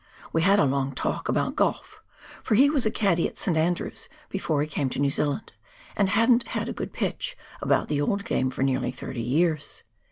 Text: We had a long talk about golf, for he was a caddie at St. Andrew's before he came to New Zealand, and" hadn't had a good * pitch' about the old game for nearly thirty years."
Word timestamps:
We 0.33 0.41
had 0.41 0.57
a 0.57 0.65
long 0.65 0.93
talk 0.95 1.29
about 1.29 1.55
golf, 1.55 2.01
for 2.41 2.55
he 2.55 2.71
was 2.71 2.87
a 2.87 2.89
caddie 2.89 3.27
at 3.27 3.37
St. 3.37 3.55
Andrew's 3.55 4.09
before 4.29 4.59
he 4.63 4.67
came 4.67 4.89
to 4.89 4.97
New 4.99 5.11
Zealand, 5.11 5.53
and" 5.95 6.09
hadn't 6.17 6.47
had 6.57 6.67
a 6.67 6.73
good 6.73 6.91
* 6.91 6.91
pitch' 6.91 7.37
about 7.61 7.87
the 7.87 8.01
old 8.01 8.25
game 8.25 8.49
for 8.49 8.63
nearly 8.63 8.89
thirty 8.89 9.21
years." 9.21 9.83